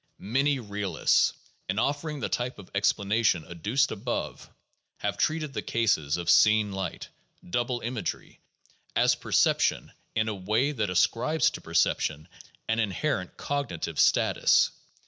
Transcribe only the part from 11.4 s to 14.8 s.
to perception an inherent cognitive status.